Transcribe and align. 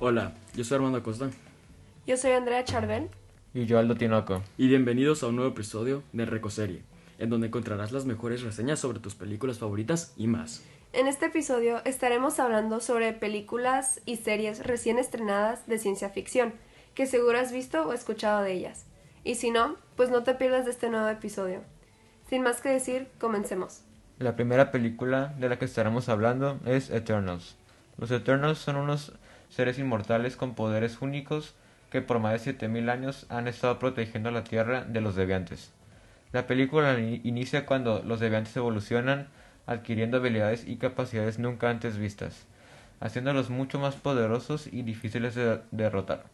Hola, 0.00 0.32
yo 0.54 0.62
soy 0.62 0.76
Armando 0.76 1.02
Costa. 1.02 1.28
Yo 2.06 2.16
soy 2.16 2.30
Andrea 2.30 2.62
Charbel. 2.64 3.08
Y 3.52 3.66
yo 3.66 3.80
Aldo 3.80 3.96
Tinoco. 3.96 4.44
Y 4.56 4.68
bienvenidos 4.68 5.24
a 5.24 5.26
un 5.26 5.34
nuevo 5.34 5.50
episodio 5.50 6.04
de 6.12 6.24
Recoserie, 6.24 6.84
en 7.18 7.30
donde 7.30 7.48
encontrarás 7.48 7.90
las 7.90 8.04
mejores 8.04 8.42
reseñas 8.42 8.78
sobre 8.78 9.00
tus 9.00 9.16
películas 9.16 9.58
favoritas 9.58 10.14
y 10.16 10.28
más. 10.28 10.62
En 10.92 11.08
este 11.08 11.26
episodio 11.26 11.84
estaremos 11.84 12.38
hablando 12.38 12.78
sobre 12.78 13.12
películas 13.12 14.00
y 14.06 14.18
series 14.18 14.64
recién 14.64 15.00
estrenadas 15.00 15.66
de 15.66 15.78
ciencia 15.78 16.10
ficción, 16.10 16.52
que 16.94 17.06
seguro 17.06 17.36
has 17.36 17.50
visto 17.50 17.82
o 17.84 17.92
escuchado 17.92 18.42
de 18.42 18.52
ellas. 18.52 18.86
Y 19.24 19.34
si 19.34 19.50
no, 19.50 19.74
pues 19.96 20.10
no 20.10 20.22
te 20.22 20.34
pierdas 20.34 20.64
de 20.64 20.70
este 20.70 20.90
nuevo 20.90 21.08
episodio. 21.08 21.62
Sin 22.30 22.42
más 22.42 22.60
que 22.60 22.68
decir, 22.68 23.08
comencemos. 23.18 23.82
La 24.20 24.36
primera 24.36 24.70
película 24.70 25.34
de 25.40 25.48
la 25.48 25.58
que 25.58 25.64
estaremos 25.64 26.08
hablando 26.08 26.60
es 26.66 26.88
Eternals. 26.88 27.56
Los 27.96 28.12
Eternals 28.12 28.58
son 28.58 28.76
unos 28.76 29.12
seres 29.50 29.78
inmortales 29.78 30.36
con 30.36 30.54
poderes 30.54 31.00
únicos 31.00 31.54
que 31.90 32.02
por 32.02 32.18
más 32.18 32.32
de 32.32 32.38
7000 32.38 32.90
años 32.90 33.26
han 33.28 33.48
estado 33.48 33.78
protegiendo 33.78 34.30
la 34.30 34.44
Tierra 34.44 34.84
de 34.84 35.00
los 35.00 35.16
deviantes. 35.16 35.72
La 36.32 36.46
película 36.46 36.98
inicia 36.98 37.64
cuando 37.64 38.02
los 38.02 38.20
deviantes 38.20 38.56
evolucionan 38.56 39.28
adquiriendo 39.66 40.18
habilidades 40.18 40.66
y 40.66 40.76
capacidades 40.76 41.38
nunca 41.38 41.70
antes 41.70 41.96
vistas, 41.96 42.46
haciéndolos 43.00 43.48
mucho 43.50 43.78
más 43.78 43.94
poderosos 43.96 44.66
y 44.66 44.82
difíciles 44.82 45.34
de 45.34 45.60
derrotar. 45.70 46.24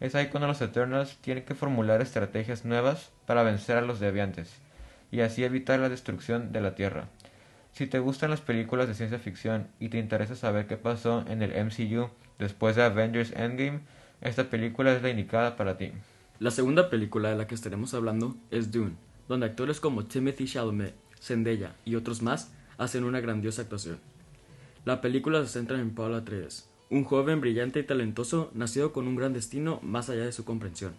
Es 0.00 0.14
ahí 0.14 0.26
cuando 0.26 0.48
los 0.48 0.60
Eternals 0.60 1.16
tienen 1.18 1.44
que 1.44 1.54
formular 1.54 2.02
estrategias 2.02 2.64
nuevas 2.64 3.10
para 3.26 3.44
vencer 3.44 3.76
a 3.76 3.82
los 3.82 4.00
deviantes 4.00 4.52
y 5.12 5.20
así 5.20 5.44
evitar 5.44 5.78
la 5.78 5.88
destrucción 5.88 6.52
de 6.52 6.60
la 6.60 6.74
Tierra. 6.74 7.06
Si 7.72 7.86
te 7.86 8.00
gustan 8.00 8.30
las 8.30 8.40
películas 8.40 8.88
de 8.88 8.94
ciencia 8.94 9.18
ficción 9.18 9.68
y 9.78 9.88
te 9.88 9.98
interesa 9.98 10.34
saber 10.34 10.66
qué 10.66 10.76
pasó 10.76 11.24
en 11.28 11.42
el 11.42 11.52
MCU 11.64 12.10
después 12.38 12.76
de 12.76 12.82
Avengers 12.82 13.32
Endgame, 13.32 13.80
esta 14.20 14.50
película 14.50 14.94
es 14.94 15.02
la 15.02 15.10
indicada 15.10 15.56
para 15.56 15.76
ti. 15.76 15.92
La 16.38 16.50
segunda 16.50 16.90
película 16.90 17.30
de 17.30 17.36
la 17.36 17.46
que 17.46 17.54
estaremos 17.54 17.94
hablando 17.94 18.36
es 18.50 18.72
Dune, 18.72 18.96
donde 19.28 19.46
actores 19.46 19.80
como 19.80 20.04
Timothy 20.04 20.46
Chalamet, 20.46 20.94
Zendaya 21.20 21.74
y 21.84 21.94
otros 21.94 22.22
más 22.22 22.52
hacen 22.76 23.04
una 23.04 23.20
grandiosa 23.20 23.62
actuación. 23.62 23.98
La 24.84 25.00
película 25.00 25.42
se 25.42 25.52
centra 25.52 25.78
en 25.78 25.94
Paul 25.94 26.14
Atreides, 26.14 26.68
un 26.90 27.04
joven 27.04 27.40
brillante 27.40 27.80
y 27.80 27.84
talentoso 27.84 28.50
nacido 28.54 28.92
con 28.92 29.08
un 29.08 29.16
gran 29.16 29.32
destino 29.32 29.80
más 29.82 30.10
allá 30.10 30.24
de 30.24 30.32
su 30.32 30.44
comprensión. 30.44 30.92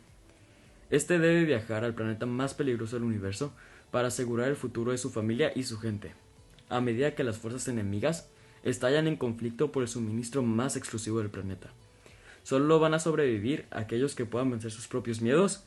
Este 0.89 1.19
debe 1.19 1.45
viajar 1.45 1.83
al 1.83 1.95
planeta 1.95 2.25
más 2.25 2.53
peligroso 2.53 2.95
del 2.95 3.05
universo 3.05 3.53
para 3.91 4.07
asegurar 4.07 4.49
el 4.49 4.55
futuro 4.55 4.91
de 4.91 4.97
su 4.97 5.09
familia 5.09 5.51
y 5.55 5.63
su 5.63 5.79
gente. 5.79 6.13
A 6.69 6.81
medida 6.81 7.15
que 7.15 7.23
las 7.23 7.37
fuerzas 7.37 7.67
enemigas 7.67 8.29
estallan 8.65 9.07
en 9.07 9.15
conflicto 9.15 9.71
por 9.71 9.83
el 9.83 9.87
suministro 9.87 10.43
más 10.43 10.75
exclusivo 10.75 11.19
del 11.19 11.29
planeta. 11.29 11.69
Solo 12.43 12.79
van 12.79 12.93
a 12.93 12.99
sobrevivir 12.99 13.65
aquellos 13.71 14.13
que 14.13 14.25
puedan 14.25 14.51
vencer 14.51 14.71
sus 14.71 14.87
propios 14.87 15.21
miedos. 15.21 15.63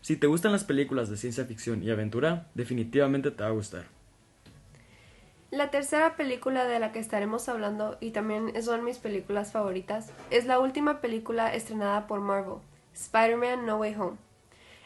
Si 0.00 0.16
te 0.16 0.26
gustan 0.26 0.50
las 0.50 0.64
películas 0.64 1.08
de 1.08 1.16
ciencia 1.16 1.44
ficción 1.44 1.82
y 1.82 1.90
aventura, 1.90 2.48
definitivamente 2.54 3.30
te 3.30 3.42
va 3.44 3.50
a 3.50 3.52
gustar. 3.52 3.86
La 5.50 5.70
tercera 5.70 6.16
película 6.16 6.66
de 6.66 6.80
la 6.80 6.90
que 6.90 6.98
estaremos 6.98 7.48
hablando, 7.48 7.96
y 8.00 8.10
también 8.10 8.52
son 8.62 8.84
mis 8.84 8.98
películas 8.98 9.52
favoritas, 9.52 10.10
es 10.30 10.44
la 10.44 10.58
última 10.58 11.00
película 11.00 11.54
estrenada 11.54 12.06
por 12.06 12.20
Marvel, 12.20 12.58
Spider-Man 12.92 13.64
No 13.64 13.76
Way 13.76 13.94
Home 13.94 14.28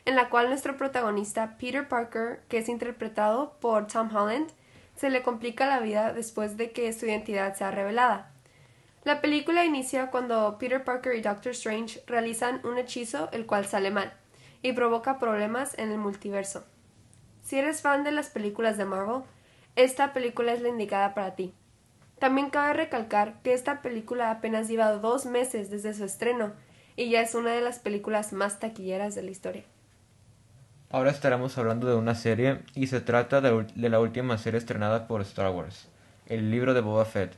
en 0.04 0.16
la 0.16 0.28
cual 0.28 0.48
nuestro 0.48 0.76
protagonista 0.76 1.56
Peter 1.58 1.86
Parker, 1.86 2.40
que 2.48 2.58
es 2.58 2.68
interpretado 2.68 3.56
por 3.60 3.86
Tom 3.86 4.14
Holland, 4.14 4.50
se 5.02 5.10
le 5.10 5.24
complica 5.24 5.66
la 5.66 5.80
vida 5.80 6.12
después 6.12 6.56
de 6.56 6.70
que 6.70 6.92
su 6.92 7.06
identidad 7.06 7.56
sea 7.56 7.72
revelada. 7.72 8.30
La 9.02 9.20
película 9.20 9.64
inicia 9.64 10.12
cuando 10.12 10.58
Peter 10.60 10.84
Parker 10.84 11.16
y 11.16 11.20
Doctor 11.20 11.50
Strange 11.50 12.00
realizan 12.06 12.64
un 12.64 12.78
hechizo 12.78 13.28
el 13.32 13.44
cual 13.44 13.66
sale 13.66 13.90
mal 13.90 14.12
y 14.62 14.74
provoca 14.74 15.18
problemas 15.18 15.76
en 15.76 15.90
el 15.90 15.98
multiverso. 15.98 16.64
Si 17.42 17.58
eres 17.58 17.82
fan 17.82 18.04
de 18.04 18.12
las 18.12 18.30
películas 18.30 18.78
de 18.78 18.84
Marvel, 18.84 19.24
esta 19.74 20.12
película 20.12 20.52
es 20.52 20.62
la 20.62 20.68
indicada 20.68 21.14
para 21.14 21.34
ti. 21.34 21.52
También 22.20 22.50
cabe 22.50 22.74
recalcar 22.74 23.42
que 23.42 23.54
esta 23.54 23.82
película 23.82 24.30
apenas 24.30 24.68
lleva 24.68 24.92
dos 24.92 25.26
meses 25.26 25.68
desde 25.68 25.94
su 25.94 26.04
estreno 26.04 26.52
y 26.94 27.10
ya 27.10 27.22
es 27.22 27.34
una 27.34 27.50
de 27.50 27.60
las 27.60 27.80
películas 27.80 28.32
más 28.32 28.60
taquilleras 28.60 29.16
de 29.16 29.24
la 29.24 29.32
historia. 29.32 29.64
Ahora 30.92 31.10
estaremos 31.10 31.56
hablando 31.56 31.86
de 31.86 31.94
una 31.94 32.14
serie 32.14 32.58
y 32.74 32.88
se 32.88 33.00
trata 33.00 33.40
de, 33.40 33.88
la 33.88 33.98
última 33.98 34.36
serie 34.36 34.58
estrenada 34.58 35.06
por 35.06 35.22
Star 35.22 35.50
Wars, 35.50 35.88
el 36.26 36.50
libro 36.50 36.74
de 36.74 36.82
Boba 36.82 37.06
Fett. 37.06 37.32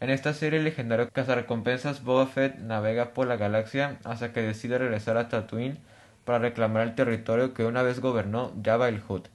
En 0.00 0.08
esta 0.08 0.32
serie 0.32 0.58
el 0.58 0.64
legendario 0.64 1.10
cazarrecompensas 1.10 2.02
Boba 2.02 2.24
Fett 2.24 2.56
navega 2.60 3.12
por 3.12 3.26
la 3.26 3.36
galaxia 3.36 3.98
hasta 4.04 4.32
que 4.32 4.40
decide 4.40 4.78
regresar 4.78 5.18
a 5.18 5.28
Tatooine 5.28 5.76
para 6.24 6.38
reclamar 6.38 6.82
el 6.82 6.94
territorio 6.94 7.52
que 7.52 7.66
una 7.66 7.82
vez 7.82 8.00
gobernó 8.00 8.54
Jabba 8.64 8.88
el 8.88 9.02
Hutt. 9.06 9.28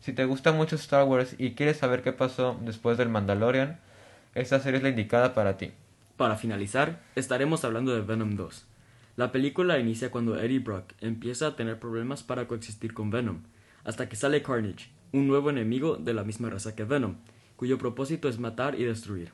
Si 0.00 0.14
te 0.14 0.24
gusta 0.24 0.52
mucho 0.52 0.76
Star 0.76 1.04
Wars 1.04 1.34
y 1.36 1.50
quieres 1.50 1.76
saber 1.76 2.02
qué 2.02 2.14
pasó 2.14 2.58
después 2.62 2.96
del 2.96 3.10
Mandalorian, 3.10 3.80
esta 4.34 4.60
serie 4.60 4.78
es 4.78 4.82
la 4.82 4.88
indicada 4.88 5.34
para 5.34 5.58
ti. 5.58 5.72
Para 6.16 6.36
finalizar, 6.36 7.00
estaremos 7.16 7.66
hablando 7.66 7.94
de 7.94 8.00
Venom 8.00 8.34
2 8.34 8.64
la 9.18 9.32
película 9.32 9.80
inicia 9.80 10.12
cuando 10.12 10.38
Eddie 10.38 10.60
Brock 10.60 10.92
empieza 11.00 11.48
a 11.48 11.56
tener 11.56 11.80
problemas 11.80 12.22
para 12.22 12.46
coexistir 12.46 12.94
con 12.94 13.10
Venom, 13.10 13.42
hasta 13.82 14.08
que 14.08 14.14
sale 14.14 14.44
Carnage, 14.44 14.90
un 15.12 15.26
nuevo 15.26 15.50
enemigo 15.50 15.96
de 15.96 16.14
la 16.14 16.22
misma 16.22 16.50
raza 16.50 16.76
que 16.76 16.84
Venom, 16.84 17.16
cuyo 17.56 17.78
propósito 17.78 18.28
es 18.28 18.38
matar 18.38 18.76
y 18.76 18.84
destruir. 18.84 19.32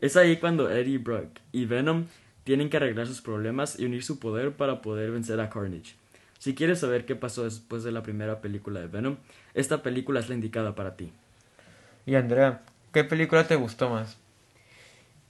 Es 0.00 0.16
ahí 0.16 0.38
cuando 0.38 0.70
Eddie 0.70 0.96
Brock 0.96 1.40
y 1.52 1.66
Venom 1.66 2.06
tienen 2.44 2.70
que 2.70 2.78
arreglar 2.78 3.06
sus 3.06 3.20
problemas 3.20 3.78
y 3.78 3.84
unir 3.84 4.02
su 4.02 4.18
poder 4.18 4.52
para 4.52 4.80
poder 4.80 5.10
vencer 5.10 5.38
a 5.38 5.50
Carnage. 5.50 5.96
Si 6.38 6.54
quieres 6.54 6.78
saber 6.78 7.04
qué 7.04 7.14
pasó 7.14 7.44
después 7.44 7.84
de 7.84 7.92
la 7.92 8.02
primera 8.02 8.40
película 8.40 8.80
de 8.80 8.86
Venom, 8.86 9.18
esta 9.52 9.82
película 9.82 10.20
es 10.20 10.30
la 10.30 10.34
indicada 10.34 10.74
para 10.74 10.96
ti. 10.96 11.12
Y 12.06 12.14
Andrea, 12.14 12.62
¿qué 12.90 13.04
película 13.04 13.46
te 13.46 13.56
gustó 13.56 13.90
más? 13.90 14.16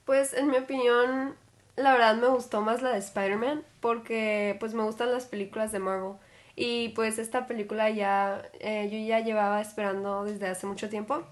Pues 0.05 0.33
en 0.33 0.49
mi 0.49 0.55
opinión, 0.55 1.33
la 1.77 1.93
verdad 1.93 2.15
me 2.15 2.27
gustó 2.27 2.61
más 2.61 2.81
la 2.81 2.91
de 2.91 2.99
Spider-Man 2.99 3.63
porque 3.79 4.57
pues 4.59 4.73
me 4.73 4.83
gustan 4.83 5.11
las 5.11 5.25
películas 5.25 5.71
de 5.71 5.79
Marvel. 5.79 6.13
Y 6.55 6.89
pues 6.89 7.19
esta 7.19 7.45
película 7.45 7.89
ya 7.91 8.41
eh, 8.59 8.89
yo 8.91 8.97
ya 8.97 9.19
llevaba 9.19 9.61
esperando 9.61 10.23
desde 10.25 10.47
hace 10.47 10.65
mucho 10.65 10.89
tiempo 10.89 11.23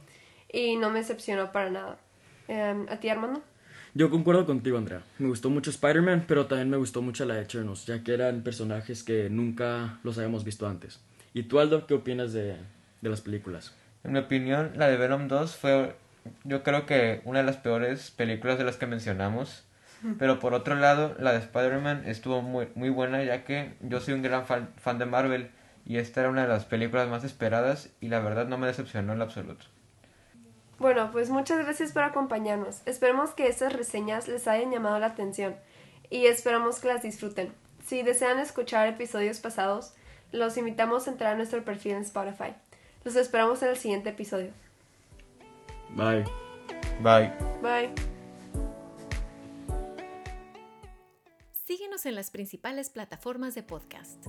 y 0.53 0.77
no 0.77 0.91
me 0.91 0.99
decepcionó 0.99 1.51
para 1.51 1.71
nada. 1.71 1.97
Em, 2.47 2.87
¿A 2.89 2.97
ti, 2.97 3.09
Armando? 3.09 3.41
Yo 3.95 4.11
concuerdo 4.11 4.45
contigo, 4.45 4.77
Andrea. 4.77 5.01
Me 5.17 5.27
gustó 5.27 5.49
mucho 5.49 5.71
Spider-Man, 5.71 6.25
pero 6.27 6.45
también 6.45 6.69
me 6.69 6.77
gustó 6.77 7.01
mucho 7.01 7.25
la 7.25 7.35
de 7.35 7.41
Eternals, 7.41 7.85
ya 7.87 8.03
que 8.03 8.13
eran 8.13 8.43
personajes 8.43 9.03
que 9.03 9.29
nunca 9.31 9.99
los 10.03 10.17
habíamos 10.17 10.43
visto 10.43 10.67
antes. 10.67 10.99
¿Y 11.33 11.43
tú, 11.43 11.59
Aldo, 11.59 11.87
qué 11.87 11.95
opinas 11.95 12.33
de, 12.33 12.57
de 13.01 13.09
las 13.09 13.21
películas? 13.21 13.73
En 14.03 14.11
mi 14.11 14.19
opinión, 14.19 14.73
la 14.75 14.89
de 14.89 14.97
Venom 14.97 15.27
2 15.27 15.55
fue, 15.55 15.95
yo 16.43 16.61
creo 16.61 16.85
que 16.85 17.21
una 17.23 17.39
de 17.39 17.45
las 17.45 17.57
peores 17.57 18.11
películas 18.11 18.59
de 18.59 18.65
las 18.65 18.77
que 18.77 18.85
mencionamos 18.85 19.63
pero 20.17 20.39
por 20.39 20.53
otro 20.53 20.75
lado, 20.75 21.15
la 21.19 21.31
de 21.31 21.39
Spider-Man 21.39 22.03
estuvo 22.05 22.41
muy, 22.41 22.67
muy 22.75 22.89
buena 22.89 23.23
ya 23.23 23.43
que 23.43 23.73
yo 23.81 23.99
soy 23.99 24.13
un 24.13 24.21
gran 24.21 24.45
fan, 24.45 24.69
fan 24.77 24.99
de 24.99 25.05
Marvel 25.05 25.51
y 25.85 25.97
esta 25.97 26.21
era 26.21 26.29
una 26.29 26.43
de 26.43 26.47
las 26.47 26.65
películas 26.65 27.07
más 27.09 27.23
esperadas 27.23 27.89
y 28.01 28.09
la 28.09 28.19
verdad 28.19 28.47
no 28.47 28.57
me 28.57 28.67
decepcionó 28.67 29.13
en 29.13 29.21
absoluto. 29.21 29.65
Bueno, 30.79 31.09
pues 31.11 31.29
muchas 31.29 31.63
gracias 31.63 31.93
por 31.93 32.03
acompañarnos. 32.03 32.81
Esperemos 32.85 33.31
que 33.31 33.47
estas 33.47 33.73
reseñas 33.73 34.27
les 34.27 34.47
hayan 34.47 34.71
llamado 34.71 34.99
la 34.99 35.07
atención 35.07 35.55
y 36.09 36.25
esperamos 36.25 36.79
que 36.79 36.89
las 36.89 37.01
disfruten. 37.01 37.53
Si 37.85 38.03
desean 38.03 38.39
escuchar 38.39 38.87
episodios 38.87 39.39
pasados, 39.39 39.93
los 40.31 40.57
invitamos 40.57 41.07
a 41.07 41.11
entrar 41.11 41.33
a 41.33 41.37
nuestro 41.37 41.63
perfil 41.63 41.93
en 41.93 42.01
Spotify. 42.01 42.53
Los 43.03 43.15
esperamos 43.15 43.61
en 43.61 43.69
el 43.69 43.77
siguiente 43.77 44.09
episodio. 44.09 44.51
Bye. 45.95 46.25
Bye. 47.01 47.31
Bye. 47.61 48.14
Síguenos 51.75 52.05
en 52.05 52.15
las 52.15 52.31
principales 52.31 52.89
plataformas 52.89 53.53
de 53.53 53.61
podcast. 53.61 54.27